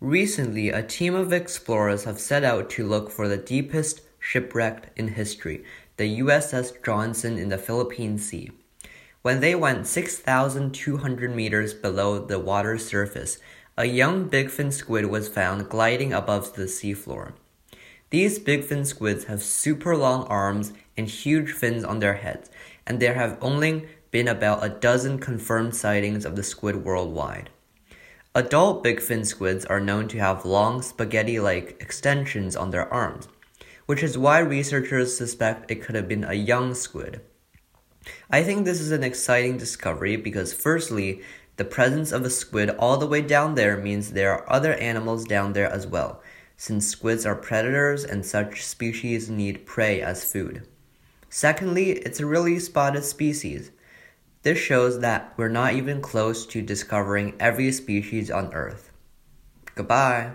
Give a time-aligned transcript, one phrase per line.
[0.00, 5.08] Recently, a team of explorers have set out to look for the deepest shipwreck in
[5.08, 5.62] history,
[5.98, 8.50] the USS Johnston in the Philippine Sea.
[9.20, 13.36] When they went 6,200 meters below the water's surface,
[13.76, 17.34] a young bigfin squid was found gliding above the seafloor.
[18.08, 22.48] These bigfin squids have super long arms and huge fins on their heads,
[22.86, 27.50] and there have only been about a dozen confirmed sightings of the squid worldwide.
[28.32, 33.26] Adult bigfin squids are known to have long spaghetti like extensions on their arms,
[33.86, 37.22] which is why researchers suspect it could have been a young squid.
[38.30, 41.22] I think this is an exciting discovery because, firstly,
[41.56, 45.24] the presence of a squid all the way down there means there are other animals
[45.24, 46.22] down there as well,
[46.56, 50.68] since squids are predators and such species need prey as food.
[51.28, 53.72] Secondly, it's a really spotted species.
[54.42, 58.90] This shows that we're not even close to discovering every species on Earth.
[59.74, 60.32] Goodbye.